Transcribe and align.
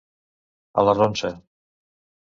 A 0.83 0.87
la 0.89 0.97
ronsa. 1.01 1.33